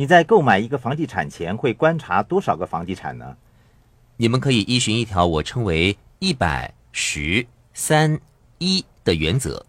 [0.00, 3.36] 你在购买一个房地产前会观察多少个房地产呢？
[4.16, 8.18] 你们可以依循一条我称为“一百十三
[8.56, 9.62] 一”的原则。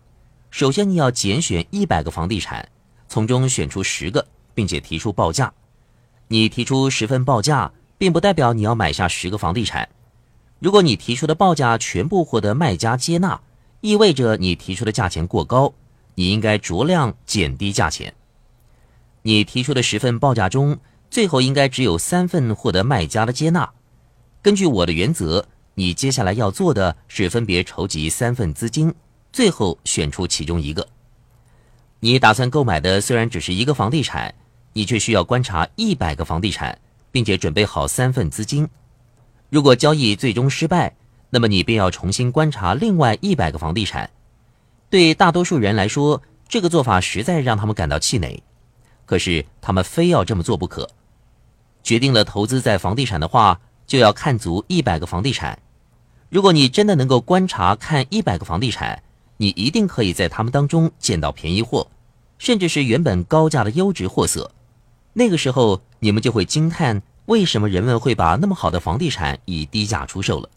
[0.50, 2.66] 首先，你要拣选一百个房地产，
[3.10, 5.52] 从中选出十个，并且提出报价。
[6.30, 9.90] 你提出十份报价，并不代表你要买下十个房地产。
[10.60, 13.38] 如果你提出的报价全部获得卖家接纳，
[13.82, 15.74] 意味着你提出的价钱过高，
[16.16, 18.14] 你应该酌量减低价钱。
[19.24, 20.78] 你提出的十份报价中，
[21.10, 23.70] 最后应该只有三份获得卖家的接纳。
[24.42, 28.94] 根据我的原则，你接下来要做的是分别筹集三份资金，
[29.32, 30.88] 最后选出其中一个。
[32.00, 34.34] 你打算购买的虽然只是一个房地产，
[34.74, 36.76] 你却需要观察一百个房地产，
[37.12, 38.68] 并且准备好三份资金。
[39.50, 40.96] 如果交易最终失败，
[41.30, 44.10] 那么你便要重新观察另外一百个房地产。
[44.90, 48.42] 对大多数人来说，这个做法实在让他们感到气馁，
[49.12, 50.90] 可是他们非要这么做不可。
[51.84, 55.60] 决定了投资在房地产的话，就要看足一百个房地产。
[56.30, 59.04] 如果你真的能够观察看一百个房地产，
[59.36, 61.90] 你一定可以在他们当中见到便宜货，
[62.38, 64.50] 甚至是原本高价的优质货色。
[65.12, 67.02] 那个时候，你们就会惊叹。
[67.26, 70.50] 为什么人们会把那么好的房地产以低价出售了？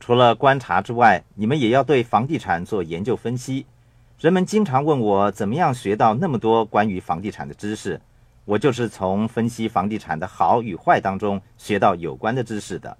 [0.00, 3.66] 除了观察之外，你们也要对房地产做研究分析。
[4.18, 8.00] 人们经常问我怎么样学到那么多关于房地产的知识，
[8.44, 12.96] 我就是从分析房地产的好与坏当中学到有关的知识的。